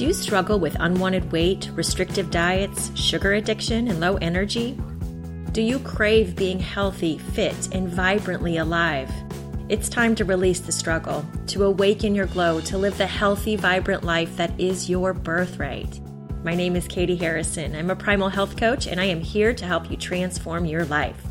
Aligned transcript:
Do 0.00 0.06
you 0.06 0.14
struggle 0.14 0.58
with 0.58 0.78
unwanted 0.80 1.30
weight, 1.30 1.70
restrictive 1.74 2.30
diets, 2.30 2.90
sugar 2.98 3.34
addiction, 3.34 3.86
and 3.86 4.00
low 4.00 4.16
energy? 4.16 4.80
Do 5.52 5.60
you 5.60 5.78
crave 5.78 6.34
being 6.34 6.58
healthy, 6.58 7.18
fit, 7.18 7.74
and 7.74 7.86
vibrantly 7.86 8.56
alive? 8.56 9.12
It's 9.68 9.90
time 9.90 10.14
to 10.14 10.24
release 10.24 10.60
the 10.60 10.72
struggle, 10.72 11.22
to 11.48 11.64
awaken 11.64 12.14
your 12.14 12.24
glow, 12.24 12.62
to 12.62 12.78
live 12.78 12.96
the 12.96 13.06
healthy, 13.06 13.56
vibrant 13.56 14.02
life 14.02 14.34
that 14.38 14.58
is 14.58 14.88
your 14.88 15.12
birthright. 15.12 16.00
My 16.44 16.54
name 16.54 16.76
is 16.76 16.88
Katie 16.88 17.14
Harrison. 17.16 17.76
I'm 17.76 17.90
a 17.90 17.94
primal 17.94 18.30
health 18.30 18.56
coach, 18.56 18.86
and 18.86 18.98
I 19.02 19.04
am 19.04 19.20
here 19.20 19.52
to 19.52 19.66
help 19.66 19.90
you 19.90 19.98
transform 19.98 20.64
your 20.64 20.86
life. 20.86 21.22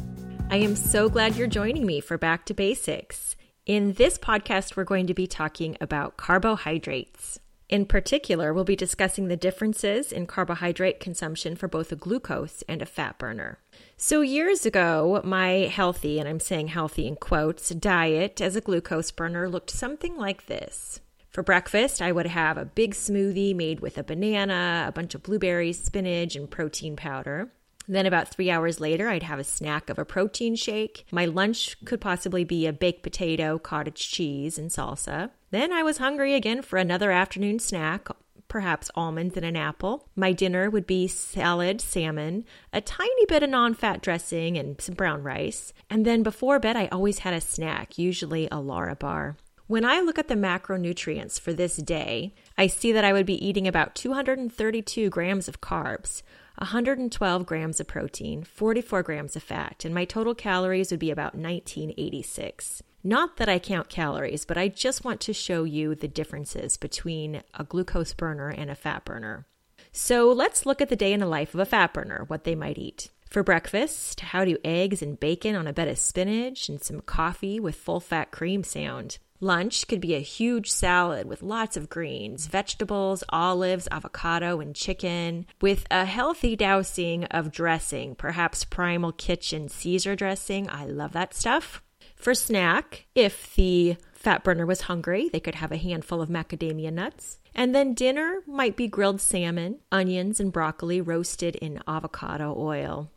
I 0.51 0.57
am 0.57 0.75
so 0.75 1.09
glad 1.09 1.35
you're 1.35 1.47
joining 1.47 1.87
me 1.87 2.01
for 2.01 2.19
Back 2.19 2.45
to 2.45 2.53
Basics. 2.53 3.35
In 3.65 3.93
this 3.93 4.19
podcast, 4.19 4.75
we're 4.75 4.83
going 4.83 5.07
to 5.07 5.15
be 5.15 5.25
talking 5.25 5.75
about 5.81 6.17
carbohydrates. 6.17 7.39
In 7.69 7.85
particular, 7.85 8.51
we'll 8.51 8.63
be 8.63 8.75
discussing 8.75 9.27
the 9.27 9.37
differences 9.37 10.11
in 10.11 10.25
carbohydrate 10.25 10.99
consumption 10.99 11.55
for 11.55 11.67
both 11.67 11.91
a 11.91 11.95
glucose 11.95 12.63
and 12.67 12.81
a 12.81 12.85
fat 12.87 13.19
burner. 13.19 13.59
So, 13.95 14.21
years 14.21 14.65
ago, 14.65 15.21
my 15.23 15.69
healthy, 15.71 16.19
and 16.19 16.27
I'm 16.27 16.39
saying 16.39 16.69
healthy 16.69 17.05
in 17.05 17.15
quotes, 17.15 17.69
diet 17.69 18.41
as 18.41 18.55
a 18.55 18.61
glucose 18.61 19.11
burner 19.11 19.47
looked 19.47 19.69
something 19.69 20.17
like 20.17 20.47
this. 20.47 20.99
For 21.29 21.43
breakfast, 21.43 22.01
I 22.01 22.11
would 22.11 22.25
have 22.25 22.57
a 22.57 22.65
big 22.65 22.95
smoothie 22.95 23.55
made 23.55 23.81
with 23.81 23.99
a 23.99 24.03
banana, 24.03 24.85
a 24.87 24.91
bunch 24.91 25.13
of 25.13 25.21
blueberries, 25.21 25.83
spinach, 25.83 26.35
and 26.35 26.49
protein 26.49 26.95
powder. 26.95 27.51
Then, 27.89 28.05
about 28.05 28.27
three 28.27 28.51
hours 28.51 28.79
later, 28.79 29.09
I'd 29.09 29.23
have 29.23 29.39
a 29.39 29.43
snack 29.43 29.89
of 29.89 29.97
a 29.97 30.05
protein 30.05 30.55
shake. 30.55 31.07
My 31.11 31.25
lunch 31.25 31.75
could 31.85 31.99
possibly 31.99 32.43
be 32.43 32.67
a 32.67 32.71
baked 32.71 33.01
potato, 33.01 33.57
cottage 33.57 34.11
cheese, 34.11 34.59
and 34.59 34.69
salsa. 34.69 35.31
Then 35.49 35.73
I 35.73 35.81
was 35.81 35.97
hungry 35.97 36.35
again 36.35 36.61
for 36.61 36.77
another 36.77 37.09
afternoon 37.09 37.57
snack, 37.57 38.07
perhaps 38.47 38.91
almonds 38.93 39.35
and 39.35 39.45
an 39.45 39.55
apple. 39.55 40.07
My 40.15 40.33
dinner 40.33 40.69
would 40.69 40.85
be 40.85 41.07
salad, 41.07 41.81
salmon, 41.81 42.45
a 42.71 42.79
tiny 42.79 43.25
bit 43.27 43.41
of 43.41 43.49
non 43.49 43.73
fat 43.73 44.03
dressing, 44.03 44.55
and 44.55 44.79
some 44.79 44.93
brown 44.93 45.23
rice. 45.23 45.73
And 45.89 46.05
then 46.05 46.21
before 46.21 46.59
bed, 46.59 46.75
I 46.75 46.89
always 46.91 47.19
had 47.19 47.33
a 47.33 47.41
snack, 47.41 47.97
usually 47.97 48.45
a 48.47 48.57
Larabar. 48.57 49.35
When 49.65 49.85
I 49.85 49.99
look 49.99 50.19
at 50.19 50.27
the 50.27 50.35
macronutrients 50.35 51.39
for 51.39 51.53
this 51.53 51.77
day, 51.77 52.33
I 52.55 52.67
see 52.67 52.91
that 52.91 53.05
I 53.05 53.13
would 53.13 53.27
be 53.27 53.43
eating 53.43 53.67
about 53.67 53.95
232 53.95 55.09
grams 55.09 55.47
of 55.47 55.61
carbs, 55.61 56.23
112 56.59 57.45
grams 57.45 57.79
of 57.79 57.87
protein, 57.87 58.43
44 58.43 59.01
grams 59.03 59.35
of 59.35 59.43
fat, 59.43 59.83
and 59.85 59.95
my 59.95 60.05
total 60.05 60.35
calories 60.35 60.91
would 60.91 60.99
be 60.99 61.11
about 61.11 61.35
1986. 61.35 62.83
Not 63.03 63.37
that 63.37 63.47
I 63.47 63.59
count 63.59 63.87
calories, 63.87 64.43
but 64.43 64.57
I 64.57 64.67
just 64.67 65.05
want 65.05 65.21
to 65.21 65.33
show 65.33 65.63
you 65.63 65.95
the 65.95 66.07
differences 66.07 66.75
between 66.75 67.43
a 67.53 67.63
glucose 67.63 68.13
burner 68.13 68.49
and 68.49 68.69
a 68.69 68.75
fat 68.75 69.05
burner. 69.05 69.45
So 69.93 70.31
let's 70.31 70.65
look 70.65 70.81
at 70.81 70.89
the 70.89 70.97
day 70.97 71.13
in 71.13 71.21
the 71.21 71.25
life 71.25 71.53
of 71.53 71.61
a 71.61 71.65
fat 71.65 71.93
burner, 71.93 72.25
what 72.27 72.43
they 72.43 72.55
might 72.55 72.77
eat. 72.77 73.09
For 73.29 73.41
breakfast, 73.41 74.19
how 74.19 74.43
do 74.43 74.57
eggs 74.65 75.01
and 75.01 75.19
bacon 75.19 75.55
on 75.55 75.67
a 75.67 75.73
bed 75.73 75.87
of 75.87 75.97
spinach 75.97 76.67
and 76.67 76.81
some 76.81 76.99
coffee 77.01 77.59
with 77.59 77.75
full 77.75 77.99
fat 77.99 78.31
cream 78.31 78.63
sound? 78.63 79.19
Lunch 79.41 79.87
could 79.87 80.01
be 80.01 80.15
a 80.15 80.19
huge 80.19 80.69
salad 80.69 81.25
with 81.25 81.41
lots 81.41 81.77
of 81.77 81.89
greens, 81.89 82.47
vegetables, 82.47 83.23
olives, 83.29 83.87
avocado, 83.89 84.59
and 84.59 84.75
chicken, 84.75 85.45
with 85.61 85.85
a 85.89 86.03
healthy 86.03 86.57
dousing 86.57 87.23
of 87.25 87.51
dressing, 87.51 88.15
perhaps 88.15 88.65
Primal 88.65 89.13
Kitchen 89.13 89.69
Caesar 89.69 90.13
dressing. 90.13 90.69
I 90.69 90.85
love 90.85 91.13
that 91.13 91.33
stuff. 91.33 91.81
For 92.17 92.33
snack, 92.33 93.05
if 93.15 93.55
the 93.55 93.95
fat 94.13 94.43
burner 94.43 94.65
was 94.65 94.81
hungry, 94.81 95.29
they 95.31 95.39
could 95.39 95.55
have 95.55 95.71
a 95.71 95.77
handful 95.77 96.21
of 96.21 96.27
macadamia 96.27 96.91
nuts. 96.91 97.39
And 97.55 97.73
then 97.73 97.93
dinner 97.93 98.41
might 98.45 98.75
be 98.75 98.89
grilled 98.89 99.21
salmon, 99.21 99.79
onions, 99.89 100.41
and 100.41 100.51
broccoli 100.51 100.99
roasted 100.99 101.55
in 101.55 101.81
avocado 101.87 102.53
oil. 102.57 103.09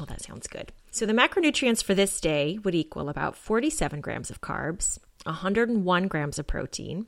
Oh, 0.00 0.04
that 0.06 0.22
sounds 0.22 0.48
good. 0.48 0.72
So 0.90 1.06
the 1.06 1.12
macronutrients 1.12 1.84
for 1.84 1.94
this 1.94 2.20
day 2.20 2.58
would 2.64 2.74
equal 2.74 3.08
about 3.08 3.36
47 3.36 4.00
grams 4.00 4.30
of 4.30 4.40
carbs, 4.40 4.98
101 5.24 6.08
grams 6.08 6.38
of 6.38 6.46
protein, 6.46 7.06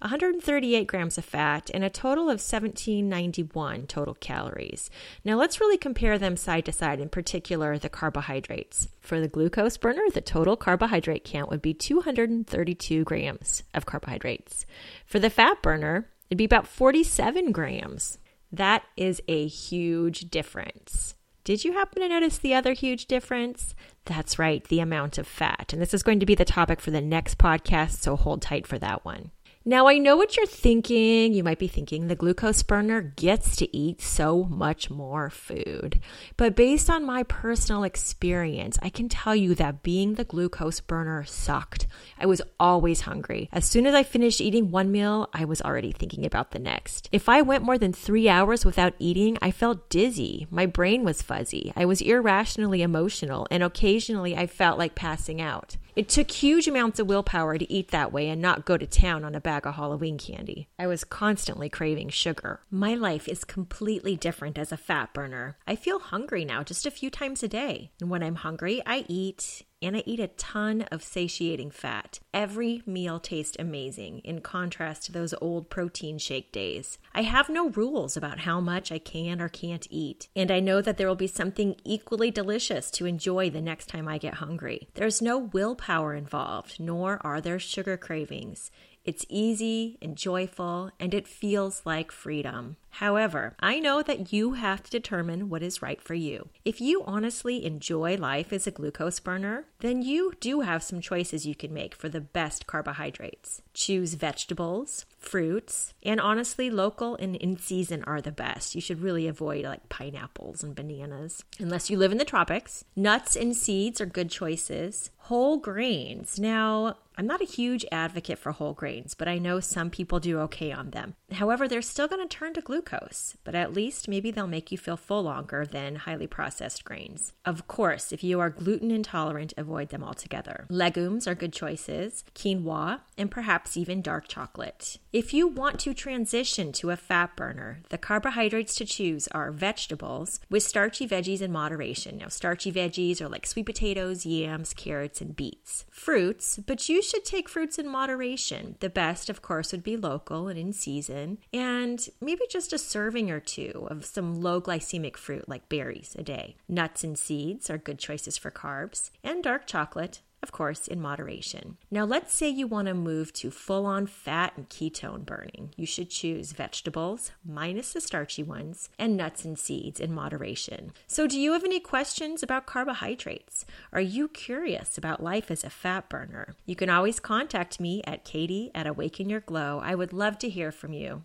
138 0.00 0.86
grams 0.86 1.18
of 1.18 1.24
fat, 1.24 1.70
and 1.74 1.84
a 1.84 1.90
total 1.90 2.24
of 2.24 2.40
1791 2.40 3.86
total 3.86 4.14
calories. 4.14 4.88
Now 5.24 5.36
let's 5.36 5.60
really 5.60 5.76
compare 5.76 6.18
them 6.18 6.36
side 6.36 6.64
to 6.64 6.72
side, 6.72 7.00
in 7.00 7.10
particular 7.10 7.78
the 7.78 7.90
carbohydrates. 7.90 8.88
For 9.00 9.20
the 9.20 9.28
glucose 9.28 9.76
burner, 9.76 10.02
the 10.12 10.20
total 10.20 10.56
carbohydrate 10.56 11.24
count 11.24 11.50
would 11.50 11.62
be 11.62 11.74
232 11.74 13.04
grams 13.04 13.62
of 13.74 13.86
carbohydrates. 13.86 14.64
For 15.04 15.18
the 15.18 15.30
fat 15.30 15.60
burner, 15.62 16.08
it'd 16.30 16.38
be 16.38 16.44
about 16.44 16.66
47 16.66 17.52
grams. 17.52 18.18
That 18.50 18.82
is 18.96 19.22
a 19.28 19.46
huge 19.46 20.30
difference. 20.30 21.14
Did 21.50 21.64
you 21.64 21.72
happen 21.72 22.00
to 22.00 22.08
notice 22.08 22.38
the 22.38 22.54
other 22.54 22.74
huge 22.74 23.06
difference? 23.06 23.74
That's 24.04 24.38
right, 24.38 24.62
the 24.62 24.78
amount 24.78 25.18
of 25.18 25.26
fat. 25.26 25.72
And 25.72 25.82
this 25.82 25.92
is 25.92 26.04
going 26.04 26.20
to 26.20 26.24
be 26.24 26.36
the 26.36 26.44
topic 26.44 26.80
for 26.80 26.92
the 26.92 27.00
next 27.00 27.38
podcast, 27.38 28.02
so 28.02 28.14
hold 28.14 28.40
tight 28.40 28.68
for 28.68 28.78
that 28.78 29.04
one. 29.04 29.32
Now, 29.62 29.88
I 29.88 29.98
know 29.98 30.16
what 30.16 30.38
you're 30.38 30.46
thinking. 30.46 31.34
You 31.34 31.44
might 31.44 31.58
be 31.58 31.68
thinking 31.68 32.08
the 32.08 32.16
glucose 32.16 32.62
burner 32.62 33.02
gets 33.02 33.56
to 33.56 33.76
eat 33.76 34.00
so 34.00 34.44
much 34.44 34.88
more 34.88 35.28
food. 35.28 36.00
But 36.38 36.56
based 36.56 36.88
on 36.88 37.04
my 37.04 37.24
personal 37.24 37.84
experience, 37.84 38.78
I 38.80 38.88
can 38.88 39.10
tell 39.10 39.36
you 39.36 39.54
that 39.56 39.82
being 39.82 40.14
the 40.14 40.24
glucose 40.24 40.80
burner 40.80 41.24
sucked. 41.24 41.86
I 42.18 42.24
was 42.24 42.40
always 42.58 43.02
hungry. 43.02 43.50
As 43.52 43.66
soon 43.66 43.86
as 43.86 43.94
I 43.94 44.02
finished 44.02 44.40
eating 44.40 44.70
one 44.70 44.90
meal, 44.90 45.28
I 45.34 45.44
was 45.44 45.60
already 45.60 45.92
thinking 45.92 46.24
about 46.24 46.52
the 46.52 46.58
next. 46.58 47.10
If 47.12 47.28
I 47.28 47.42
went 47.42 47.62
more 47.62 47.76
than 47.76 47.92
three 47.92 48.30
hours 48.30 48.64
without 48.64 48.94
eating, 48.98 49.36
I 49.42 49.50
felt 49.50 49.90
dizzy. 49.90 50.46
My 50.50 50.64
brain 50.64 51.04
was 51.04 51.20
fuzzy. 51.20 51.70
I 51.76 51.84
was 51.84 52.00
irrationally 52.00 52.80
emotional, 52.80 53.46
and 53.50 53.62
occasionally 53.62 54.34
I 54.34 54.46
felt 54.46 54.78
like 54.78 54.94
passing 54.94 55.38
out. 55.42 55.76
It 56.00 56.08
took 56.08 56.30
huge 56.30 56.66
amounts 56.66 56.98
of 56.98 57.08
willpower 57.08 57.58
to 57.58 57.70
eat 57.70 57.90
that 57.90 58.10
way 58.10 58.30
and 58.30 58.40
not 58.40 58.64
go 58.64 58.78
to 58.78 58.86
town 58.86 59.22
on 59.22 59.34
a 59.34 59.40
bag 59.40 59.66
of 59.66 59.74
Halloween 59.74 60.16
candy. 60.16 60.66
I 60.78 60.86
was 60.86 61.04
constantly 61.04 61.68
craving 61.68 62.08
sugar. 62.08 62.60
My 62.70 62.94
life 62.94 63.28
is 63.28 63.44
completely 63.44 64.16
different 64.16 64.56
as 64.56 64.72
a 64.72 64.78
fat 64.78 65.12
burner. 65.12 65.58
I 65.66 65.76
feel 65.76 65.98
hungry 65.98 66.46
now 66.46 66.62
just 66.62 66.86
a 66.86 66.90
few 66.90 67.10
times 67.10 67.42
a 67.42 67.48
day. 67.48 67.90
And 68.00 68.08
when 68.08 68.22
I'm 68.22 68.36
hungry, 68.36 68.80
I 68.86 69.04
eat 69.08 69.60
and 69.82 69.96
I 69.96 70.02
eat 70.06 70.20
a 70.20 70.28
ton 70.28 70.82
of 70.90 71.02
satiating 71.02 71.70
fat. 71.70 72.20
Every 72.34 72.82
meal 72.86 73.18
tastes 73.18 73.56
amazing 73.58 74.20
in 74.20 74.40
contrast 74.40 75.04
to 75.04 75.12
those 75.12 75.34
old 75.40 75.70
protein 75.70 76.18
shake 76.18 76.52
days. 76.52 76.98
I 77.14 77.22
have 77.22 77.48
no 77.48 77.70
rules 77.70 78.16
about 78.16 78.40
how 78.40 78.60
much 78.60 78.92
I 78.92 78.98
can 78.98 79.40
or 79.40 79.48
can't 79.48 79.86
eat, 79.90 80.28
and 80.36 80.50
I 80.50 80.60
know 80.60 80.80
that 80.80 80.96
there 80.96 81.08
will 81.08 81.16
be 81.16 81.26
something 81.26 81.76
equally 81.84 82.30
delicious 82.30 82.90
to 82.92 83.06
enjoy 83.06 83.50
the 83.50 83.60
next 83.60 83.88
time 83.88 84.08
I 84.08 84.18
get 84.18 84.34
hungry. 84.34 84.88
There's 84.94 85.22
no 85.22 85.38
willpower 85.38 86.14
involved, 86.14 86.78
nor 86.78 87.18
are 87.24 87.40
there 87.40 87.58
sugar 87.58 87.96
cravings. 87.96 88.70
It's 89.04 89.24
easy 89.28 89.98
and 90.02 90.16
joyful, 90.16 90.90
and 91.00 91.14
it 91.14 91.26
feels 91.26 91.82
like 91.84 92.12
freedom. 92.12 92.76
However, 92.94 93.54
I 93.60 93.78
know 93.78 94.02
that 94.02 94.32
you 94.32 94.54
have 94.54 94.82
to 94.82 94.90
determine 94.90 95.48
what 95.48 95.62
is 95.62 95.80
right 95.80 96.02
for 96.02 96.14
you. 96.14 96.48
If 96.64 96.80
you 96.80 97.02
honestly 97.04 97.64
enjoy 97.64 98.16
life 98.16 98.52
as 98.52 98.66
a 98.66 98.72
glucose 98.72 99.20
burner, 99.20 99.66
then 99.78 100.02
you 100.02 100.32
do 100.40 100.60
have 100.60 100.82
some 100.82 101.00
choices 101.00 101.46
you 101.46 101.54
can 101.54 101.72
make 101.72 101.94
for 101.94 102.08
the 102.08 102.20
best 102.20 102.66
carbohydrates. 102.66 103.62
Choose 103.72 104.14
vegetables, 104.14 105.06
fruits, 105.18 105.94
and 106.02 106.20
honestly, 106.20 106.68
local 106.68 107.16
and 107.16 107.36
in 107.36 107.56
season 107.56 108.04
are 108.04 108.20
the 108.20 108.32
best. 108.32 108.74
You 108.74 108.80
should 108.80 109.00
really 109.00 109.26
avoid 109.26 109.64
like 109.64 109.88
pineapples 109.88 110.62
and 110.62 110.74
bananas 110.74 111.44
unless 111.58 111.88
you 111.88 111.96
live 111.96 112.12
in 112.12 112.18
the 112.18 112.24
tropics. 112.24 112.84
Nuts 112.96 113.36
and 113.36 113.56
seeds 113.56 114.00
are 114.00 114.06
good 114.06 114.30
choices. 114.30 115.10
Whole 115.16 115.58
grains. 115.58 116.40
Now, 116.40 116.96
I'm 117.20 117.26
not 117.26 117.42
a 117.42 117.44
huge 117.44 117.84
advocate 117.92 118.38
for 118.38 118.52
whole 118.52 118.72
grains, 118.72 119.12
but 119.12 119.28
I 119.28 119.36
know 119.36 119.60
some 119.60 119.90
people 119.90 120.20
do 120.20 120.38
okay 120.38 120.72
on 120.72 120.92
them. 120.92 121.16
However, 121.32 121.68
they're 121.68 121.82
still 121.82 122.08
going 122.08 122.26
to 122.26 122.34
turn 122.34 122.54
to 122.54 122.62
glucose, 122.62 123.36
but 123.44 123.54
at 123.54 123.74
least 123.74 124.08
maybe 124.08 124.30
they'll 124.30 124.46
make 124.46 124.72
you 124.72 124.78
feel 124.78 124.96
full 124.96 125.24
longer 125.24 125.66
than 125.66 125.96
highly 125.96 126.26
processed 126.26 126.82
grains. 126.82 127.34
Of 127.44 127.68
course, 127.68 128.10
if 128.10 128.24
you 128.24 128.40
are 128.40 128.48
gluten 128.48 128.90
intolerant, 128.90 129.52
avoid 129.58 129.90
them 129.90 130.02
altogether. 130.02 130.64
Legumes 130.70 131.28
are 131.28 131.34
good 131.34 131.52
choices, 131.52 132.24
quinoa, 132.34 133.00
and 133.18 133.30
perhaps 133.30 133.76
even 133.76 134.00
dark 134.00 134.26
chocolate. 134.26 134.96
If 135.12 135.34
you 135.34 135.46
want 135.46 135.78
to 135.80 135.92
transition 135.92 136.72
to 136.72 136.88
a 136.88 136.96
fat 136.96 137.36
burner, 137.36 137.82
the 137.90 137.98
carbohydrates 137.98 138.74
to 138.76 138.86
choose 138.86 139.28
are 139.28 139.52
vegetables 139.52 140.40
with 140.48 140.62
starchy 140.62 141.06
veggies 141.06 141.42
in 141.42 141.52
moderation. 141.52 142.16
Now, 142.16 142.28
starchy 142.28 142.72
veggies 142.72 143.20
are 143.20 143.28
like 143.28 143.46
sweet 143.46 143.66
potatoes, 143.66 144.24
yams, 144.24 144.72
carrots, 144.72 145.20
and 145.20 145.36
beets. 145.36 145.84
Fruits, 145.90 146.58
but 146.66 146.88
you 146.88 147.02
should 147.10 147.24
take 147.24 147.48
fruits 147.48 147.78
in 147.78 147.88
moderation. 147.88 148.76
The 148.80 148.88
best, 148.88 149.28
of 149.28 149.42
course, 149.42 149.72
would 149.72 149.82
be 149.82 149.96
local 149.96 150.48
and 150.48 150.58
in 150.58 150.72
season, 150.72 151.38
and 151.52 152.08
maybe 152.20 152.42
just 152.48 152.72
a 152.72 152.78
serving 152.78 153.30
or 153.30 153.40
two 153.40 153.88
of 153.90 154.04
some 154.04 154.40
low 154.40 154.60
glycemic 154.60 155.16
fruit 155.16 155.48
like 155.48 155.68
berries 155.68 156.14
a 156.18 156.22
day. 156.22 156.56
Nuts 156.68 157.02
and 157.02 157.18
seeds 157.18 157.68
are 157.68 157.78
good 157.78 157.98
choices 157.98 158.38
for 158.38 158.50
carbs, 158.50 159.10
and 159.24 159.42
dark 159.42 159.66
chocolate 159.66 160.20
of 160.42 160.52
course, 160.52 160.88
in 160.88 161.00
moderation. 161.00 161.76
Now, 161.90 162.04
let's 162.04 162.32
say 162.32 162.48
you 162.48 162.66
want 162.66 162.88
to 162.88 162.94
move 162.94 163.32
to 163.34 163.50
full 163.50 163.86
on 163.86 164.06
fat 164.06 164.52
and 164.56 164.68
ketone 164.68 165.24
burning. 165.24 165.74
You 165.76 165.86
should 165.86 166.10
choose 166.10 166.52
vegetables, 166.52 167.32
minus 167.44 167.92
the 167.92 168.00
starchy 168.00 168.42
ones, 168.42 168.88
and 168.98 169.16
nuts 169.16 169.44
and 169.44 169.58
seeds 169.58 170.00
in 170.00 170.12
moderation. 170.12 170.92
So, 171.06 171.26
do 171.26 171.38
you 171.38 171.52
have 171.52 171.64
any 171.64 171.80
questions 171.80 172.42
about 172.42 172.66
carbohydrates? 172.66 173.64
Are 173.92 174.00
you 174.00 174.28
curious 174.28 174.96
about 174.96 175.22
life 175.22 175.50
as 175.50 175.64
a 175.64 175.70
fat 175.70 176.08
burner? 176.08 176.54
You 176.64 176.76
can 176.76 176.90
always 176.90 177.20
contact 177.20 177.80
me 177.80 178.02
at 178.04 178.24
katie 178.24 178.70
at 178.74 178.86
Awaken 178.86 179.28
Your 179.28 179.40
Glow. 179.40 179.80
I 179.82 179.94
would 179.94 180.12
love 180.12 180.38
to 180.38 180.48
hear 180.48 180.72
from 180.72 180.92
you. 180.92 181.24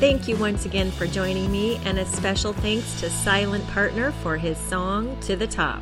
Thank 0.00 0.26
you 0.26 0.36
once 0.36 0.66
again 0.66 0.90
for 0.90 1.06
joining 1.06 1.50
me, 1.52 1.76
and 1.84 1.98
a 1.98 2.04
special 2.04 2.52
thanks 2.52 3.00
to 3.00 3.08
Silent 3.08 3.66
Partner 3.68 4.10
for 4.22 4.36
his 4.36 4.58
song 4.58 5.16
To 5.22 5.36
the 5.36 5.46
Top. 5.46 5.80